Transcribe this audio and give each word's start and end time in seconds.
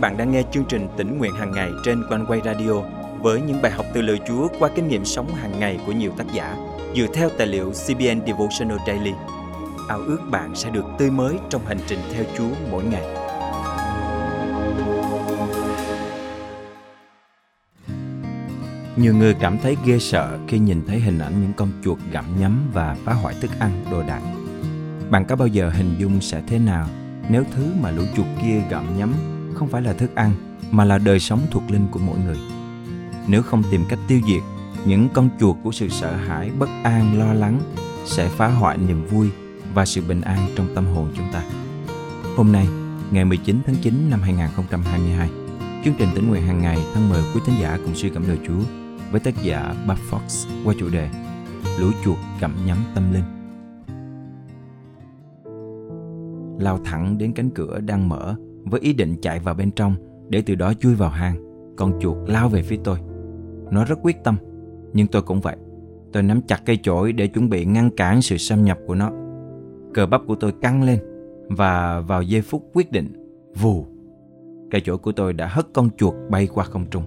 bạn 0.00 0.16
đang 0.16 0.30
nghe 0.30 0.42
chương 0.52 0.64
trình 0.64 0.88
tỉnh 0.96 1.18
nguyện 1.18 1.32
hàng 1.32 1.52
ngày 1.52 1.70
trên 1.84 2.02
quanh 2.10 2.26
quay 2.26 2.40
radio 2.44 2.72
với 3.20 3.40
những 3.40 3.62
bài 3.62 3.72
học 3.72 3.86
từ 3.94 4.02
lời 4.02 4.20
Chúa 4.28 4.48
qua 4.58 4.70
kinh 4.74 4.88
nghiệm 4.88 5.04
sống 5.04 5.34
hàng 5.34 5.60
ngày 5.60 5.80
của 5.86 5.92
nhiều 5.92 6.12
tác 6.16 6.24
giả 6.32 6.56
dựa 6.96 7.06
theo 7.14 7.28
tài 7.38 7.46
liệu 7.46 7.70
CBN 7.70 8.26
Devotional 8.26 8.78
Daily. 8.86 9.12
Ao 9.88 9.98
ước 9.98 10.18
bạn 10.30 10.54
sẽ 10.54 10.70
được 10.70 10.84
tươi 10.98 11.10
mới 11.10 11.36
trong 11.50 11.66
hành 11.66 11.78
trình 11.86 11.98
theo 12.12 12.24
Chúa 12.36 12.48
mỗi 12.70 12.84
ngày. 12.84 13.04
Nhiều 18.96 19.14
người 19.14 19.34
cảm 19.34 19.58
thấy 19.58 19.76
ghê 19.84 19.98
sợ 19.98 20.38
khi 20.48 20.58
nhìn 20.58 20.82
thấy 20.86 21.00
hình 21.00 21.18
ảnh 21.18 21.40
những 21.40 21.52
con 21.56 21.68
chuột 21.84 21.98
gặm 22.12 22.24
nhấm 22.40 22.70
và 22.72 22.96
phá 23.04 23.12
hoại 23.12 23.34
thức 23.40 23.50
ăn 23.58 23.84
đồ 23.90 24.02
đạc. 24.02 24.22
Bạn 25.10 25.24
có 25.28 25.36
bao 25.36 25.48
giờ 25.48 25.70
hình 25.70 25.94
dung 25.98 26.20
sẽ 26.20 26.42
thế 26.46 26.58
nào 26.58 26.88
nếu 27.30 27.44
thứ 27.50 27.72
mà 27.82 27.90
lũ 27.90 28.02
chuột 28.16 28.26
kia 28.42 28.62
gặm 28.70 28.98
nhấm 28.98 29.37
không 29.58 29.68
phải 29.68 29.82
là 29.82 29.92
thức 29.92 30.14
ăn 30.14 30.32
mà 30.70 30.84
là 30.84 30.98
đời 30.98 31.20
sống 31.20 31.40
thuộc 31.50 31.62
linh 31.70 31.86
của 31.90 32.00
mỗi 32.06 32.18
người. 32.18 32.38
Nếu 33.26 33.42
không 33.42 33.62
tìm 33.70 33.84
cách 33.88 33.98
tiêu 34.08 34.20
diệt, 34.28 34.42
những 34.86 35.08
con 35.14 35.28
chuột 35.40 35.56
của 35.62 35.72
sự 35.72 35.88
sợ 35.88 36.16
hãi, 36.16 36.50
bất 36.58 36.68
an, 36.82 37.18
lo 37.18 37.32
lắng 37.32 37.60
sẽ 38.04 38.28
phá 38.28 38.48
hoại 38.48 38.78
niềm 38.78 39.06
vui 39.06 39.30
và 39.74 39.84
sự 39.84 40.02
bình 40.08 40.20
an 40.20 40.38
trong 40.56 40.66
tâm 40.74 40.86
hồn 40.86 41.12
chúng 41.16 41.32
ta. 41.32 41.42
Hôm 42.36 42.52
nay, 42.52 42.68
ngày 43.10 43.24
19 43.24 43.60
tháng 43.66 43.76
9 43.82 44.10
năm 44.10 44.20
2022, 44.22 45.30
chương 45.84 45.94
trình 45.98 46.08
tỉnh 46.14 46.28
nguyện 46.28 46.42
hàng 46.42 46.62
ngày 46.62 46.78
thân 46.94 47.08
mời 47.08 47.22
quý 47.34 47.40
thính 47.46 47.54
giả 47.60 47.78
cùng 47.84 47.94
suy 47.94 48.10
cảm 48.10 48.28
lời 48.28 48.38
Chúa 48.46 48.60
với 49.10 49.20
tác 49.20 49.42
giả 49.42 49.74
Bob 49.88 49.98
Fox 50.10 50.48
qua 50.64 50.74
chủ 50.78 50.88
đề 50.88 51.08
Lũ 51.78 51.90
chuột 52.04 52.18
gặm 52.40 52.66
nhắm 52.66 52.78
tâm 52.94 53.12
linh. 53.12 53.24
Lao 56.60 56.80
thẳng 56.84 57.18
đến 57.18 57.32
cánh 57.32 57.50
cửa 57.50 57.80
đang 57.80 58.08
mở 58.08 58.36
với 58.64 58.80
ý 58.80 58.92
định 58.92 59.16
chạy 59.22 59.38
vào 59.38 59.54
bên 59.54 59.70
trong 59.70 59.94
để 60.28 60.42
từ 60.46 60.54
đó 60.54 60.72
chui 60.74 60.94
vào 60.94 61.10
hang. 61.10 61.48
Con 61.76 61.92
chuột 62.00 62.16
lao 62.26 62.48
về 62.48 62.62
phía 62.62 62.78
tôi. 62.84 62.98
Nó 63.70 63.84
rất 63.84 63.98
quyết 64.02 64.24
tâm, 64.24 64.36
nhưng 64.92 65.06
tôi 65.06 65.22
cũng 65.22 65.40
vậy. 65.40 65.56
Tôi 66.12 66.22
nắm 66.22 66.40
chặt 66.42 66.62
cây 66.66 66.78
chổi 66.82 67.12
để 67.12 67.26
chuẩn 67.26 67.48
bị 67.48 67.64
ngăn 67.64 67.90
cản 67.90 68.22
sự 68.22 68.36
xâm 68.36 68.64
nhập 68.64 68.78
của 68.86 68.94
nó. 68.94 69.10
Cờ 69.94 70.06
bắp 70.06 70.20
của 70.26 70.34
tôi 70.34 70.52
căng 70.60 70.82
lên 70.82 70.98
và 71.48 72.00
vào 72.00 72.22
giây 72.22 72.42
phút 72.42 72.62
quyết 72.72 72.92
định, 72.92 73.12
vù, 73.60 73.86
cây 74.70 74.80
chổi 74.80 74.98
của 74.98 75.12
tôi 75.12 75.32
đã 75.32 75.46
hất 75.46 75.66
con 75.74 75.90
chuột 75.96 76.14
bay 76.30 76.46
qua 76.46 76.64
không 76.64 76.86
trung. 76.90 77.02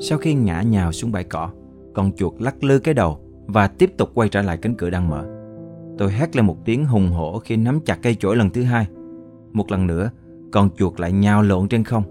Sau 0.00 0.18
khi 0.18 0.34
ngã 0.34 0.62
nhào 0.62 0.92
xuống 0.92 1.12
bãi 1.12 1.24
cỏ, 1.24 1.50
con 1.94 2.12
chuột 2.16 2.34
lắc 2.38 2.64
lư 2.64 2.78
cái 2.78 2.94
đầu 2.94 3.20
và 3.46 3.68
tiếp 3.68 3.92
tục 3.98 4.10
quay 4.14 4.28
trở 4.28 4.42
lại 4.42 4.56
cánh 4.56 4.74
cửa 4.74 4.90
đang 4.90 5.08
mở. 5.08 5.26
Tôi 5.98 6.12
hét 6.12 6.36
lên 6.36 6.46
một 6.46 6.56
tiếng 6.64 6.84
hùng 6.84 7.08
hổ 7.08 7.38
khi 7.38 7.56
nắm 7.56 7.80
chặt 7.84 7.98
cây 8.02 8.14
chổi 8.14 8.36
lần 8.36 8.50
thứ 8.50 8.62
hai. 8.62 8.86
Một 9.52 9.70
lần 9.70 9.86
nữa, 9.86 10.10
con 10.56 10.70
chuột 10.76 11.00
lại 11.00 11.12
nhào 11.12 11.42
lộn 11.42 11.68
trên 11.68 11.84
không. 11.84 12.02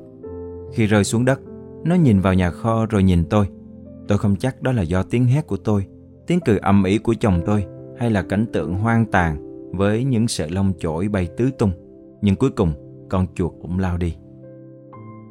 Khi 0.74 0.86
rơi 0.86 1.04
xuống 1.04 1.26
đất, 1.26 1.42
nó 1.84 1.96
nhìn 1.96 2.20
vào 2.20 2.34
nhà 2.34 2.52
kho 2.52 2.86
rồi 2.86 3.04
nhìn 3.04 3.24
tôi. 3.30 3.48
Tôi 4.08 4.18
không 4.18 4.36
chắc 4.36 4.62
đó 4.62 4.72
là 4.72 4.82
do 4.82 5.04
tiếng 5.04 5.26
hét 5.26 5.48
của 5.48 5.58
tôi, 5.58 5.86
tiếng 6.28 6.40
cười 6.46 6.58
âm 6.58 6.84
ỉ 6.84 6.98
của 6.98 7.14
chồng 7.20 7.42
tôi 7.46 7.66
hay 8.00 8.10
là 8.10 8.22
cảnh 8.22 8.46
tượng 8.54 8.74
hoang 8.74 9.06
tàn 9.06 9.38
với 9.72 10.04
những 10.04 10.28
sợi 10.28 10.50
lông 10.50 10.74
chổi 10.80 11.08
bay 11.08 11.28
tứ 11.38 11.50
tung. 11.60 11.72
Nhưng 12.22 12.36
cuối 12.36 12.50
cùng, 12.50 12.74
con 13.10 13.28
chuột 13.36 13.52
cũng 13.62 13.80
lao 13.80 13.98
đi. 13.98 14.16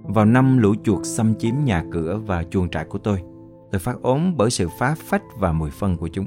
Vào 0.03 0.25
năm 0.25 0.59
lũ 0.59 0.75
chuột 0.85 1.01
xâm 1.05 1.35
chiếm 1.35 1.55
nhà 1.65 1.85
cửa 1.92 2.20
và 2.27 2.45
chuồng 2.45 2.69
trại 2.69 2.85
của 2.85 2.98
tôi, 2.98 3.19
tôi 3.73 3.79
phát 3.79 3.97
ốm 4.03 4.35
bởi 4.37 4.51
sự 4.51 4.69
phá 4.79 4.95
phách 4.98 5.23
và 5.39 5.53
mùi 5.53 5.70
phân 5.70 5.97
của 5.97 6.09
chúng. 6.09 6.27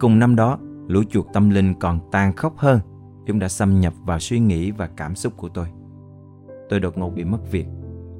Cùng 0.00 0.18
năm 0.18 0.36
đó, 0.36 0.58
lũ 0.88 1.02
chuột 1.10 1.26
tâm 1.32 1.50
linh 1.50 1.74
còn 1.80 2.00
tàn 2.12 2.32
khốc 2.36 2.56
hơn 2.56 2.80
chúng 3.26 3.38
đã 3.38 3.48
xâm 3.48 3.80
nhập 3.80 3.94
vào 4.04 4.18
suy 4.18 4.38
nghĩ 4.38 4.70
và 4.70 4.86
cảm 4.86 5.14
xúc 5.14 5.32
của 5.36 5.48
tôi. 5.48 5.66
Tôi 6.72 6.80
đột 6.80 6.98
ngột 6.98 7.10
bị 7.10 7.24
mất 7.24 7.50
việc. 7.50 7.66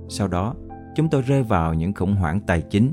Sau 0.08 0.28
đó, 0.28 0.54
chúng 0.94 1.08
tôi 1.08 1.22
rơi 1.22 1.42
vào 1.42 1.74
những 1.74 1.94
khủng 1.94 2.14
hoảng 2.14 2.40
tài 2.46 2.62
chính. 2.62 2.92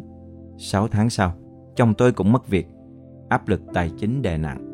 6 0.57 0.88
tháng 0.88 1.09
sau, 1.09 1.33
chồng 1.75 1.94
tôi 1.94 2.11
cũng 2.11 2.31
mất 2.31 2.47
việc. 2.47 2.67
Áp 3.29 3.47
lực 3.47 3.61
tài 3.73 3.91
chính 3.97 4.22
đè 4.22 4.38
nặng. 4.38 4.66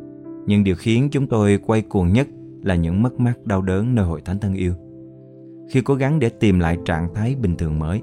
Nhưng 0.48 0.64
điều 0.64 0.76
khiến 0.76 1.09
chúng 1.12 1.28
tôi 1.28 1.59
quay 1.66 1.82
cuồng 1.82 2.14
nhất 2.14 2.28
là 2.64 2.76
những 2.76 3.04
mất 3.04 3.20
mát 3.20 3.46
đau 3.46 3.62
đớn 3.62 3.96
nơi 3.96 4.06
hội 4.06 4.22
thánh 4.26 4.40
thân 4.40 4.54
yêu. 4.54 4.74
Khi 5.70 5.82
cố 5.82 5.96
gắng 5.96 6.20
để 6.20 6.30
tìm 6.30 6.59
lại 6.59 6.78
trạng 6.86 7.14
thái 7.14 7.36
bình 7.36 7.56
thường 7.56 7.80
mới, 7.80 8.02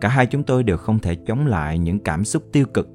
cả 0.00 0.08
hai 0.08 0.26
chúng 0.26 0.42
tôi 0.42 0.62
đều 0.62 0.76
không 0.76 0.98
thể 0.98 1.14
chống 1.14 1.46
lại 1.46 1.78
những 1.78 1.98
cảm 1.98 2.24
xúc 2.24 2.42
tiêu 2.52 2.66
cực, 2.74 2.88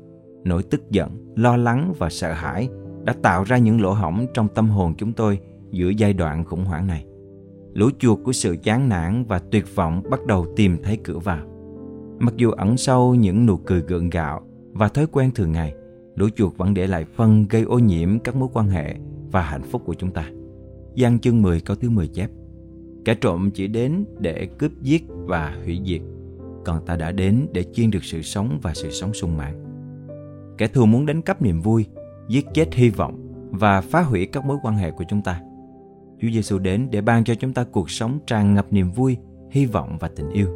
nỗi 0.44 0.64
tức 0.64 0.92
giận, 0.92 1.34
lo 1.36 1.58
lắng 1.58 1.94
và 1.98 2.10
sợ 2.10 2.34
hãi 2.34 2.70
đã 3.04 3.14
tạo 3.22 3.44
ra 3.44 3.58
những 3.58 3.82
lỗ 3.82 3.92
hổng 3.92 4.26
trong 4.34 4.48
tâm 4.48 4.70
hồn 4.70 4.94
chúng 4.98 5.14
tôi 5.14 5.40
giữa 5.72 5.90
giai 5.90 6.14
đoạn 6.14 6.44
khủng 6.44 6.66
hoảng 6.66 6.88
này. 6.88 7.06
Lũ 7.74 7.90
chuột 8.00 8.20
của 8.24 8.32
sự 8.32 8.56
chán 8.64 8.90
nản 8.90 9.24
và 9.28 9.40
tuyệt 9.40 9.76
vọng 9.76 10.04
bắt 10.10 10.26
đầu 10.26 10.46
tìm 10.56 10.78
thấy 10.84 10.98
cửa 11.04 11.20
vào. 11.20 11.46
Mặc 12.20 12.34
dù 12.38 12.52
ẩn 12.52 12.78
sâu 12.78 13.16
những 13.16 13.46
nụ 13.46 13.58
cười 13.58 13.82
gượng 13.82 14.10
gạo 14.10 14.42
và 14.72 14.88
thói 14.88 15.08
quen 15.12 15.32
thường 15.36 15.52
ngày, 15.52 15.74
lũ 16.16 16.28
chuột 16.36 16.58
vẫn 16.58 16.74
để 16.74 16.88
lại 16.88 17.06
phân 17.16 17.48
gây 17.50 17.64
ô 17.64 17.80
nhiễm 17.80 18.20
các 18.20 18.36
mối 18.36 18.50
quan 18.54 18.68
hệ 18.68 18.96
và 19.32 19.42
hạnh 19.42 19.64
phúc 19.64 19.82
của 19.86 19.94
chúng 19.94 20.12
ta. 20.12 20.30
Giang 20.98 21.20
chương 21.20 21.42
10 21.42 21.62
câu 21.62 21.76
thứ 21.76 21.90
10 21.90 22.08
chép 22.08 22.30
Kẻ 23.06 23.16
trộm 23.16 23.52
chỉ 23.52 23.68
đến 23.68 24.06
để 24.20 24.48
cướp 24.58 24.72
giết 24.82 25.04
và 25.10 25.58
hủy 25.64 25.82
diệt 25.86 26.02
Còn 26.66 26.86
ta 26.86 26.96
đã 26.96 27.12
đến 27.12 27.48
để 27.54 27.64
chiên 27.74 27.92
được 27.92 28.04
sự 28.04 28.22
sống 28.22 28.60
và 28.62 28.74
sự 28.74 28.92
sống 28.92 29.14
sung 29.14 29.38
mãn 29.38 29.54
Kẻ 30.58 30.68
thù 30.68 30.86
muốn 30.86 31.06
đánh 31.06 31.22
cắp 31.22 31.42
niềm 31.42 31.62
vui 31.62 31.86
Giết 32.28 32.46
chết 32.54 32.74
hy 32.74 32.90
vọng 32.90 33.20
Và 33.52 33.82
phá 33.82 34.02
hủy 34.02 34.26
các 34.26 34.46
mối 34.46 34.58
quan 34.64 34.76
hệ 34.76 34.92
của 34.92 35.04
chúng 35.10 35.22
ta 35.22 35.42
Chúa 36.22 36.28
Giêsu 36.34 36.60
đến 36.60 36.88
để 36.92 37.02
ban 37.02 37.24
cho 37.24 37.36
chúng 37.36 37.54
ta 37.54 37.64
cuộc 37.64 37.90
sống 37.90 38.20
tràn 38.28 38.54
ngập 38.54 38.74
niềm 38.74 38.92
vui, 38.92 39.18
hy 39.52 39.66
vọng 39.66 39.98
và 40.00 40.08
tình 40.08 40.30
yêu. 40.30 40.48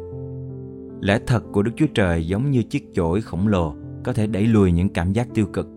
Lẽ 1.00 1.18
thật 1.26 1.42
của 1.52 1.62
Đức 1.62 1.72
Chúa 1.76 1.86
Trời 1.94 2.26
giống 2.26 2.50
như 2.50 2.62
chiếc 2.62 2.90
chổi 2.94 3.20
khổng 3.20 3.48
lồ 3.48 3.74
có 4.04 4.12
thể 4.12 4.26
đẩy 4.26 4.46
lùi 4.46 4.72
những 4.72 4.88
cảm 4.88 5.12
giác 5.12 5.28
tiêu 5.34 5.46
cực. 5.46 5.68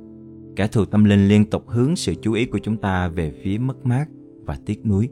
Kẻ 0.56 0.68
thù 0.68 0.86
tâm 0.86 1.04
linh 1.04 1.28
liên 1.28 1.46
tục 1.46 1.64
hướng 1.68 1.96
sự 1.96 2.16
chú 2.22 2.34
ý 2.34 2.46
của 2.46 2.60
chúng 2.60 2.78
ta 2.78 3.08
về 3.08 3.34
phía 3.44 3.58
mất 3.58 3.86
mát 3.86 4.06
và 4.46 4.58
tiếc 4.66 4.86
nuối. 4.86 5.10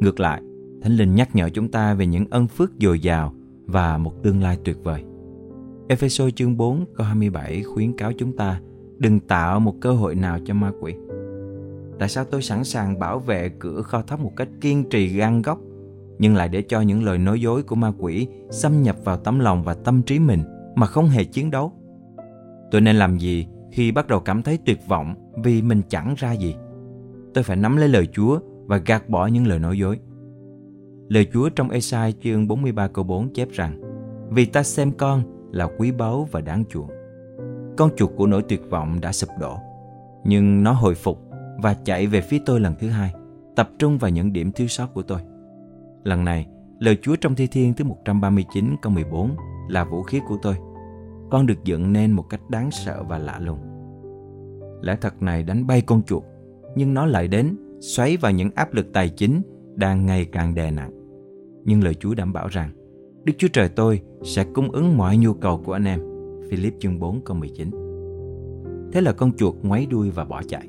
Ngược 0.00 0.20
lại, 0.20 0.42
Thánh 0.82 0.96
Linh 0.96 1.14
nhắc 1.14 1.36
nhở 1.36 1.50
chúng 1.50 1.68
ta 1.68 1.94
về 1.94 2.06
những 2.06 2.26
ân 2.30 2.46
phước 2.46 2.72
dồi 2.80 3.00
dào 3.00 3.34
và 3.66 3.98
một 3.98 4.22
tương 4.22 4.42
lai 4.42 4.58
tuyệt 4.64 4.76
vời. 4.84 5.04
Ephesos 5.88 6.34
chương 6.34 6.56
4 6.56 6.84
câu 6.96 7.06
27 7.06 7.62
khuyến 7.62 7.96
cáo 7.96 8.12
chúng 8.18 8.36
ta 8.36 8.60
đừng 8.98 9.20
tạo 9.20 9.60
một 9.60 9.74
cơ 9.80 9.92
hội 9.92 10.14
nào 10.14 10.38
cho 10.44 10.54
ma 10.54 10.72
quỷ. 10.80 10.94
Tại 11.98 12.08
sao 12.08 12.24
tôi 12.24 12.42
sẵn 12.42 12.64
sàng 12.64 12.98
bảo 12.98 13.18
vệ 13.18 13.48
cửa 13.58 13.82
kho 13.82 14.02
thóc 14.02 14.20
một 14.20 14.32
cách 14.36 14.48
kiên 14.60 14.88
trì 14.90 15.06
gan 15.06 15.42
góc 15.42 15.58
nhưng 16.18 16.36
lại 16.36 16.48
để 16.48 16.62
cho 16.62 16.80
những 16.80 17.04
lời 17.04 17.18
nói 17.18 17.40
dối 17.40 17.62
của 17.62 17.76
ma 17.76 17.92
quỷ 17.98 18.28
xâm 18.50 18.82
nhập 18.82 18.96
vào 19.04 19.16
tấm 19.16 19.38
lòng 19.38 19.62
và 19.62 19.74
tâm 19.74 20.02
trí 20.02 20.18
mình 20.18 20.42
mà 20.74 20.86
không 20.86 21.08
hề 21.08 21.24
chiến 21.24 21.50
đấu? 21.50 21.72
Tôi 22.70 22.80
nên 22.80 22.96
làm 22.96 23.18
gì 23.18 23.46
khi 23.72 23.92
bắt 23.92 24.08
đầu 24.08 24.20
cảm 24.20 24.42
thấy 24.42 24.58
tuyệt 24.66 24.78
vọng 24.88 25.14
vì 25.42 25.62
mình 25.62 25.82
chẳng 25.88 26.14
ra 26.18 26.32
gì? 26.32 26.54
Tôi 27.34 27.44
phải 27.44 27.56
nắm 27.56 27.76
lấy 27.76 27.88
lời 27.88 28.08
Chúa 28.12 28.38
và 28.66 28.76
gạt 28.76 29.08
bỏ 29.08 29.26
những 29.26 29.46
lời 29.46 29.58
nói 29.58 29.78
dối. 29.78 29.98
Lời 31.08 31.26
Chúa 31.32 31.48
trong 31.48 31.70
Esai 31.70 32.14
chương 32.22 32.48
43 32.48 32.88
câu 32.88 33.04
4 33.04 33.32
chép 33.32 33.48
rằng 33.50 33.80
Vì 34.30 34.44
ta 34.44 34.62
xem 34.62 34.92
con 34.92 35.22
là 35.52 35.68
quý 35.78 35.92
báu 35.92 36.28
và 36.32 36.40
đáng 36.40 36.64
chuộng. 36.70 36.90
Con 37.76 37.90
chuột 37.96 38.10
của 38.16 38.26
nỗi 38.26 38.42
tuyệt 38.48 38.60
vọng 38.70 39.00
đã 39.00 39.12
sụp 39.12 39.30
đổ, 39.40 39.58
nhưng 40.24 40.62
nó 40.62 40.72
hồi 40.72 40.94
phục 40.94 41.27
và 41.58 41.74
chạy 41.74 42.06
về 42.06 42.20
phía 42.20 42.38
tôi 42.46 42.60
lần 42.60 42.74
thứ 42.78 42.88
hai, 42.88 43.14
tập 43.56 43.70
trung 43.78 43.98
vào 43.98 44.10
những 44.10 44.32
điểm 44.32 44.52
thiếu 44.52 44.66
sót 44.66 44.86
của 44.94 45.02
tôi. 45.02 45.20
Lần 46.04 46.24
này, 46.24 46.46
lời 46.78 46.98
Chúa 47.02 47.16
trong 47.16 47.34
Thi 47.34 47.46
Thiên 47.46 47.74
thứ 47.74 47.84
139 47.84 48.76
câu 48.82 48.92
14 48.92 49.36
là 49.68 49.84
vũ 49.84 50.02
khí 50.02 50.20
của 50.28 50.36
tôi. 50.42 50.54
Con 51.30 51.46
được 51.46 51.64
dựng 51.64 51.92
nên 51.92 52.12
một 52.12 52.24
cách 52.30 52.40
đáng 52.50 52.70
sợ 52.70 53.02
và 53.08 53.18
lạ 53.18 53.38
lùng. 53.38 53.58
Lẽ 54.82 54.96
thật 55.00 55.22
này 55.22 55.42
đánh 55.42 55.66
bay 55.66 55.80
con 55.80 56.02
chuột, 56.02 56.22
nhưng 56.76 56.94
nó 56.94 57.06
lại 57.06 57.28
đến 57.28 57.56
xoáy 57.80 58.16
vào 58.16 58.32
những 58.32 58.50
áp 58.54 58.74
lực 58.74 58.92
tài 58.92 59.08
chính 59.08 59.42
đang 59.74 60.06
ngày 60.06 60.24
càng 60.24 60.54
đè 60.54 60.70
nặng. 60.70 60.90
Nhưng 61.64 61.84
lời 61.84 61.94
Chúa 61.94 62.14
đảm 62.14 62.32
bảo 62.32 62.48
rằng 62.48 62.70
Đức 63.24 63.32
Chúa 63.38 63.48
Trời 63.52 63.68
tôi 63.68 64.00
sẽ 64.22 64.44
cung 64.54 64.70
ứng 64.70 64.96
mọi 64.96 65.16
nhu 65.16 65.34
cầu 65.34 65.62
của 65.64 65.72
anh 65.72 65.84
em. 65.84 66.00
Philip 66.50 66.74
chương 66.80 66.98
4 66.98 67.20
câu 67.24 67.36
19 67.36 67.70
Thế 68.92 69.00
là 69.00 69.12
con 69.12 69.32
chuột 69.36 69.54
ngoáy 69.62 69.86
đuôi 69.86 70.10
và 70.10 70.24
bỏ 70.24 70.42
chạy. 70.42 70.68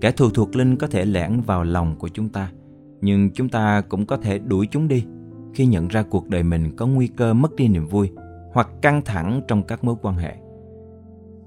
Kẻ 0.00 0.10
thù 0.10 0.30
thuộc 0.30 0.56
linh 0.56 0.76
có 0.76 0.86
thể 0.86 1.04
lẻn 1.04 1.40
vào 1.40 1.64
lòng 1.64 1.96
của 1.98 2.08
chúng 2.08 2.28
ta, 2.28 2.52
nhưng 3.00 3.30
chúng 3.30 3.48
ta 3.48 3.80
cũng 3.80 4.06
có 4.06 4.16
thể 4.16 4.38
đuổi 4.38 4.68
chúng 4.70 4.88
đi 4.88 5.04
khi 5.54 5.66
nhận 5.66 5.88
ra 5.88 6.02
cuộc 6.02 6.28
đời 6.28 6.42
mình 6.42 6.76
có 6.76 6.86
nguy 6.86 7.06
cơ 7.06 7.34
mất 7.34 7.54
đi 7.56 7.68
niềm 7.68 7.86
vui 7.86 8.10
hoặc 8.52 8.68
căng 8.82 9.02
thẳng 9.04 9.40
trong 9.48 9.62
các 9.62 9.84
mối 9.84 9.94
quan 10.02 10.14
hệ. 10.16 10.36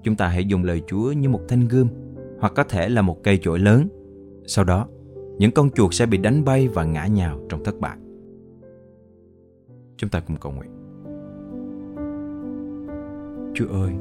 Chúng 0.04 0.16
ta 0.16 0.28
hãy 0.28 0.46
dùng 0.46 0.63
lời 0.63 0.81
Chúa 0.88 1.12
như 1.12 1.30
một 1.30 1.42
thanh 1.48 1.68
gươm 1.68 1.88
hoặc 2.40 2.54
có 2.56 2.63
thể 2.63 2.90
là 2.90 3.01
một 3.01 3.24
cây 3.24 3.40
chổi 3.42 3.60
lớn. 3.60 3.88
Sau 4.46 4.66
đó, 4.66 4.88
những 5.38 5.51
con 5.51 5.69
chuột 5.69 5.94
sẽ 5.94 6.06
bị 6.06 6.18
đánh 6.18 6.46
bay 6.46 6.68
và 6.68 6.84
ngã 6.84 7.06
nhào 7.06 7.40
trong 7.50 7.63
thất 7.63 7.80
bại. 7.80 7.98
Chúng 9.98 10.10
ta 10.10 10.19
cùng 10.19 10.38
cầu 10.38 10.51
nguyện. 10.51 10.72
Chúa 13.54 13.68
ơi, 13.68 13.92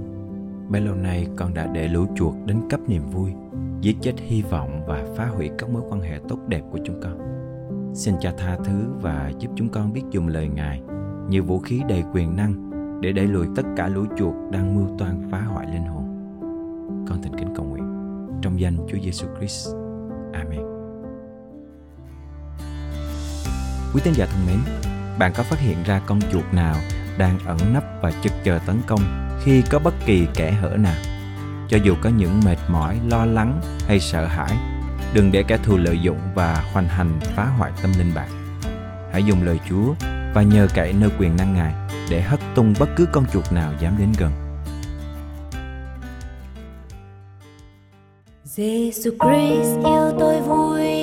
bấy 0.68 0.80
lâu 0.80 0.94
nay 0.94 1.26
con 1.36 1.54
đã 1.54 1.66
để 1.66 1.88
lũ 1.88 2.06
chuột 2.16 2.34
đến 2.46 2.60
cấp 2.70 2.80
niềm 2.88 3.02
vui 3.10 3.30
giết 3.80 3.96
chết 4.02 4.12
hy 4.16 4.42
vọng 4.42 4.84
và 4.86 5.04
phá 5.16 5.26
hủy 5.26 5.50
các 5.58 5.70
mối 5.70 5.82
quan 5.88 6.00
hệ 6.00 6.20
tốt 6.28 6.38
đẹp 6.48 6.62
của 6.70 6.78
chúng 6.84 7.00
con. 7.02 7.18
xin 7.94 8.14
cha 8.20 8.32
tha 8.38 8.56
thứ 8.64 8.88
và 9.00 9.32
giúp 9.38 9.50
chúng 9.56 9.68
con 9.68 9.92
biết 9.92 10.02
dùng 10.10 10.28
lời 10.28 10.48
Ngài 10.48 10.82
như 11.28 11.42
vũ 11.42 11.58
khí 11.58 11.82
đầy 11.88 12.04
quyền 12.12 12.36
năng 12.36 12.70
để 13.00 13.12
đẩy 13.12 13.26
lùi 13.26 13.46
tất 13.56 13.62
cả 13.76 13.88
lũ 13.88 14.04
chuột 14.18 14.34
đang 14.52 14.74
mưu 14.74 14.98
toan 14.98 15.28
phá 15.30 15.40
hoại 15.40 15.66
linh 15.66 15.86
hồn. 15.86 16.04
Con 17.08 17.22
thành 17.22 17.38
kính 17.38 17.48
cầu 17.56 17.64
nguyện 17.64 17.84
trong 18.42 18.60
danh 18.60 18.76
Chúa 18.88 18.98
Giêsu 19.04 19.26
Christ. 19.38 19.68
Amen. 20.32 20.60
Quý 23.94 24.00
tín 24.04 24.14
giả 24.14 24.26
thân 24.26 24.46
mến, 24.46 24.58
bạn 25.18 25.32
có 25.36 25.42
phát 25.42 25.58
hiện 25.58 25.76
ra 25.84 26.02
con 26.06 26.20
chuột 26.32 26.44
nào 26.52 26.76
đang 27.18 27.38
ẩn 27.46 27.58
nấp 27.72 27.84
và 28.02 28.12
chực 28.22 28.32
chờ 28.44 28.58
tấn 28.66 28.76
công 28.86 29.00
khi 29.40 29.62
có 29.70 29.78
bất 29.78 29.94
kỳ 30.06 30.26
kẻ 30.34 30.52
hở 30.52 30.76
nào? 30.76 30.96
Cho 31.68 31.78
dù 31.82 31.94
có 32.02 32.10
những 32.10 32.40
mệt 32.44 32.56
mỏi, 32.68 33.00
lo 33.08 33.24
lắng 33.24 33.60
hay 33.86 34.00
sợ 34.00 34.26
hãi, 34.26 34.56
đừng 35.14 35.32
để 35.32 35.42
kẻ 35.42 35.58
thù 35.62 35.76
lợi 35.76 35.98
dụng 36.02 36.18
và 36.34 36.64
hoành 36.72 36.88
hành 36.88 37.20
phá 37.22 37.44
hoại 37.44 37.72
tâm 37.82 37.92
linh 37.98 38.14
bạn. 38.14 38.28
Hãy 39.12 39.24
dùng 39.24 39.42
lời 39.42 39.58
Chúa 39.68 39.94
và 40.34 40.42
nhờ 40.42 40.68
cậy 40.74 40.92
nơi 40.92 41.10
quyền 41.18 41.36
năng 41.36 41.54
Ngài 41.54 41.74
để 42.10 42.22
hất 42.22 42.40
tung 42.54 42.74
bất 42.78 42.88
cứ 42.96 43.06
con 43.12 43.24
chuột 43.32 43.52
nào 43.52 43.72
dám 43.80 43.96
đến 43.98 44.12
gần. 44.18 44.32
Jesus 48.44 49.10
Christ 49.18 49.86
yêu 49.86 50.12
tôi 50.20 50.40
vui 50.40 50.97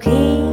dầu 0.00 0.51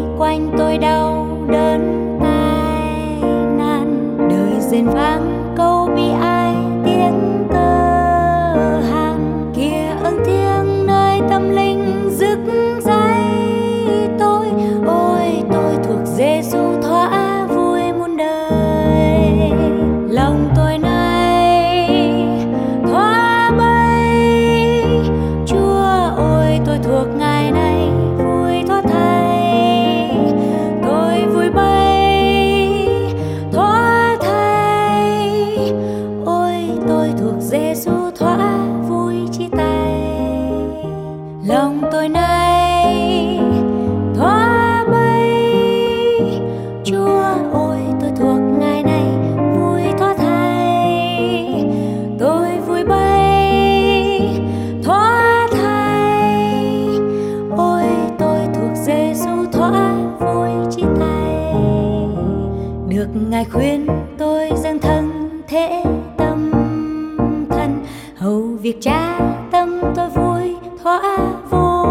thuộc 37.19 37.35
Giêsu 37.39 37.91
thỏa 38.15 38.57
vui 38.87 39.15
chia 39.31 39.47
tay. 39.57 40.01
Lòng 41.47 41.81
tôi 41.91 42.09
nay 42.09 43.39
thỏa 44.15 44.85
bay 44.91 46.41
chúa 46.83 47.23
ôi 47.53 47.77
tôi 48.01 48.11
thuộc 48.19 48.39
ngài 48.59 48.83
này, 48.83 49.05
vui 49.57 49.81
thỏa 49.97 50.13
thay. 50.17 51.65
Tôi 52.19 52.47
vui 52.67 52.83
bay 52.83 54.41
thỏa 54.83 55.47
thay. 55.51 56.87
Ôi, 57.57 57.83
tôi 58.19 58.39
thuộc 58.53 58.71
Giêsu 58.75 59.45
thỏa 59.51 59.93
vui 60.19 60.49
chia 60.71 60.87
tay. 60.99 61.53
Được 62.87 63.07
ngài 63.29 63.45
khuyên 63.45 63.87
tôi 64.17 64.49
dâng 64.63 64.79
thân 64.79 65.29
thế 65.47 65.83
cha, 68.81 69.19
tâm 69.51 69.81
tôi 69.95 70.09
vui 70.09 70.55
thỏa 70.83 71.17
vô 71.49 71.85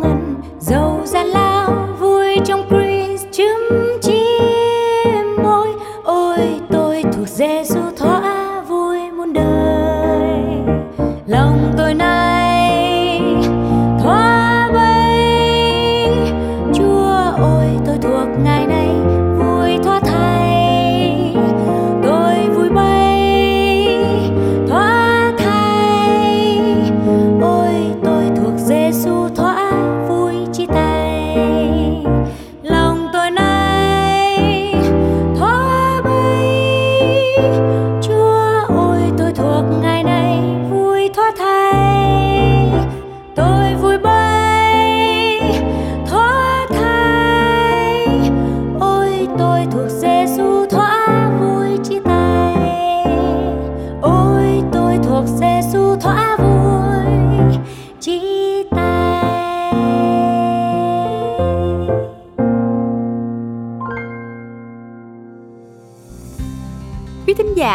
ngần. 0.00 0.34
Dầu 0.60 1.00
gian 1.04 1.26
lao, 1.26 1.88
vui 2.00 2.36
trong 2.44 2.62
Christ 2.68 3.26
chấm 3.32 3.78
chim 4.02 5.36
môi. 5.42 5.68
Ôi, 6.04 6.60
tôi 6.70 7.02
thuộc 7.12 7.28
Giêsu 7.28 7.80
thôi 7.96 8.17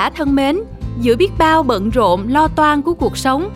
giả 0.04 0.10
thân 0.10 0.36
mến, 0.36 0.60
giữa 1.02 1.16
biết 1.16 1.32
bao 1.38 1.64
bận 1.64 1.90
rộn 1.90 2.28
lo 2.28 2.48
toan 2.48 2.82
của 2.82 2.94
cuộc 2.94 3.18
sống, 3.18 3.50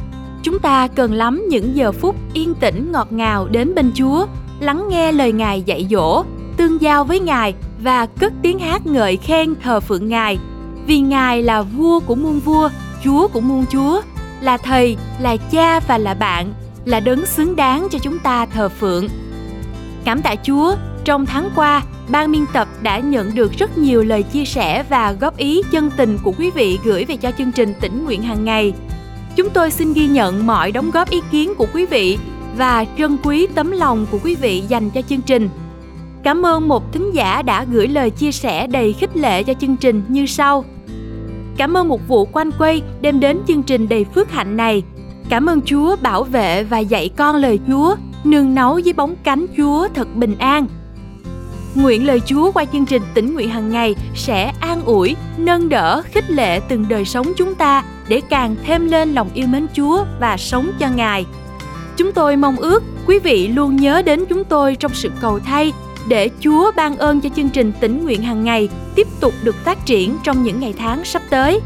chúng 0.44 0.60
ta 0.60 0.88
cần 0.88 1.14
lắm 1.14 1.46
những 1.50 1.76
giờ 1.76 1.92
phút 1.92 2.16
yên 2.34 2.54
tĩnh 2.56 2.92
ngọt 2.92 3.08
ngào 3.12 3.48
đến 3.48 3.76
bên 3.76 3.92
Chúa, 3.96 4.26
lắng 4.60 4.86
nghe 4.90 5.12
lời 5.12 5.32
Ngài 5.32 5.62
dạy 5.62 5.88
dỗ, 5.90 6.24
tương 6.58 6.82
giao 6.82 7.04
với 7.04 7.20
Ngài 7.20 7.54
và 7.84 8.06
cất 8.06 8.34
tiếng 8.42 8.60
hát 8.60 8.86
ngợi 8.86 9.18
khen 9.18 9.56
thờ 9.64 9.80
phượng 9.80 10.08
Ngài. 10.08 10.38
Vì 10.86 11.00
Ngài 11.00 11.44
là 11.44 11.62
vua 11.62 12.00
của 12.00 12.16
muôn 12.16 12.40
vua, 12.40 12.70
Chúa 13.04 13.28
của 13.28 13.42
muôn 13.42 13.66
chúa, 13.72 14.02
là 14.42 14.58
thầy, 14.58 14.98
là 15.20 15.38
cha 15.38 15.80
và 15.80 15.98
là 15.98 16.14
bạn, 16.14 16.54
là 16.86 17.00
đấng 17.00 17.26
xứng 17.26 17.56
đáng 17.56 17.88
cho 17.92 18.00
chúng 18.00 18.20
ta 18.20 18.46
thờ 18.46 18.70
phượng. 18.70 19.08
Cảm 20.06 20.22
tạ 20.22 20.36
Chúa, 20.44 20.76
trong 21.08 21.26
tháng 21.26 21.50
qua, 21.56 21.84
ban 22.10 22.32
biên 22.32 22.46
tập 22.54 22.68
đã 22.82 23.00
nhận 23.00 23.36
được 23.36 23.52
rất 23.54 23.78
nhiều 23.78 24.04
lời 24.04 24.24
chia 24.24 24.46
sẻ 24.46 24.84
và 24.90 25.12
góp 25.12 25.38
ý 25.38 25.62
chân 25.72 25.90
tình 25.98 26.18
của 26.24 26.34
quý 26.38 26.52
vị 26.52 26.80
gửi 26.84 27.06
về 27.06 27.18
cho 27.18 27.32
chương 27.38 27.52
trình 27.52 27.74
tỉnh 27.82 28.06
nguyện 28.06 28.22
hàng 28.22 28.46
ngày. 28.46 28.74
Chúng 29.36 29.50
tôi 29.50 29.72
xin 29.72 29.94
ghi 29.94 30.08
nhận 30.08 30.48
mọi 30.48 30.72
đóng 30.72 30.92
góp 30.92 31.10
ý 31.10 31.22
kiến 31.32 31.56
của 31.58 31.68
quý 31.74 31.86
vị 31.86 32.18
và 32.58 32.86
trân 32.98 33.18
quý 33.24 33.48
tấm 33.56 33.72
lòng 33.72 34.06
của 34.12 34.20
quý 34.24 34.36
vị 34.36 34.64
dành 34.68 34.90
cho 34.90 35.02
chương 35.02 35.22
trình. 35.22 35.50
Cảm 36.24 36.46
ơn 36.46 36.68
một 36.68 36.94
thính 36.94 37.12
giả 37.12 37.42
đã 37.42 37.66
gửi 37.72 37.88
lời 37.88 38.10
chia 38.10 38.32
sẻ 38.32 38.68
đầy 38.68 38.94
khích 38.94 39.18
lệ 39.18 39.44
cho 39.44 39.54
chương 39.54 39.78
trình 39.78 40.04
như 40.08 40.26
sau. 40.26 40.66
Cảm 41.58 41.78
ơn 41.78 41.88
một 41.88 42.08
vụ 42.08 42.26
quanh 42.26 42.52
quay 42.60 42.82
đem 43.02 43.20
đến 43.20 43.40
chương 43.48 43.64
trình 43.64 43.90
đầy 43.90 44.06
phước 44.16 44.32
hạnh 44.32 44.58
này. 44.58 44.84
Cảm 45.30 45.46
ơn 45.46 45.62
Chúa 45.62 45.96
bảo 46.02 46.24
vệ 46.24 46.64
và 46.64 46.80
dạy 46.80 47.10
con 47.18 47.36
lời 47.36 47.60
Chúa, 47.68 47.96
nương 48.24 48.56
náu 48.56 48.80
dưới 48.80 48.94
bóng 48.94 49.16
cánh 49.24 49.46
Chúa 49.58 49.88
thật 49.96 50.16
bình 50.16 50.36
an. 50.40 50.68
Nguyện 51.78 52.08
lời 52.08 52.22
Chúa 52.26 52.52
qua 52.52 52.66
chương 52.66 52.86
trình 52.86 53.02
tỉnh 53.14 53.34
nguyện 53.34 53.50
hàng 53.50 53.70
ngày 53.70 53.96
sẽ 54.16 54.54
an 54.60 54.82
ủi, 54.86 55.16
nâng 55.38 55.70
đỡ, 55.70 56.02
khích 56.12 56.30
lệ 56.30 56.60
từng 56.60 56.86
đời 56.90 57.06
sống 57.06 57.34
chúng 57.38 57.56
ta 57.56 57.84
để 58.08 58.22
càng 58.30 58.56
thêm 58.64 58.88
lên 58.88 59.14
lòng 59.14 59.30
yêu 59.34 59.48
mến 59.48 59.68
Chúa 59.74 60.06
và 60.20 60.38
sống 60.38 60.72
cho 60.80 60.88
Ngài. 60.96 61.26
Chúng 61.98 62.12
tôi 62.12 62.36
mong 62.36 62.58
ước 62.58 62.84
quý 63.08 63.20
vị 63.20 63.48
luôn 63.48 63.76
nhớ 63.76 64.02
đến 64.02 64.26
chúng 64.30 64.44
tôi 64.44 64.76
trong 64.76 64.94
sự 64.94 65.12
cầu 65.22 65.40
thay 65.40 65.74
để 66.08 66.30
Chúa 66.40 66.72
ban 66.76 66.98
ơn 66.98 67.22
cho 67.22 67.30
chương 67.36 67.50
trình 67.50 67.72
tỉnh 67.80 68.04
nguyện 68.04 68.24
hàng 68.24 68.44
ngày 68.44 68.70
tiếp 68.96 69.08
tục 69.20 69.34
được 69.44 69.56
phát 69.56 69.86
triển 69.86 70.18
trong 70.24 70.44
những 70.44 70.60
ngày 70.60 70.74
tháng 70.78 71.06
sắp 71.06 71.22
tới. 71.30 71.60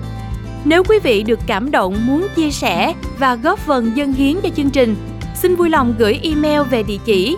Nếu 0.65 0.83
quý 0.83 0.99
vị 1.03 1.23
được 1.23 1.39
cảm 1.47 1.71
động 1.71 2.07
muốn 2.07 2.27
chia 2.35 2.51
sẻ 2.51 2.93
và 3.19 3.35
góp 3.35 3.59
phần 3.59 3.91
dân 3.97 4.13
hiến 4.13 4.35
cho 4.43 4.49
chương 4.55 4.69
trình, 4.69 4.95
xin 5.35 5.55
vui 5.55 5.69
lòng 5.69 5.93
gửi 5.97 6.19
email 6.23 6.61
về 6.61 6.83
địa 6.83 6.99
chỉ 7.05 7.37